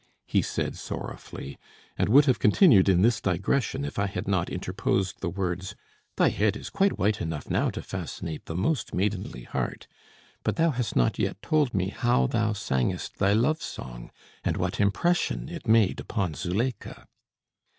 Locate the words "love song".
13.33-14.09